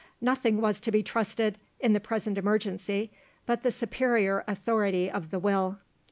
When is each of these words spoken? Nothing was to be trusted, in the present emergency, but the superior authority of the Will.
Nothing 0.19 0.59
was 0.61 0.79
to 0.79 0.91
be 0.91 1.03
trusted, 1.03 1.59
in 1.79 1.93
the 1.93 1.99
present 1.99 2.39
emergency, 2.39 3.11
but 3.45 3.61
the 3.61 3.71
superior 3.71 4.43
authority 4.47 5.11
of 5.11 5.29
the 5.29 5.37
Will. 5.37 5.77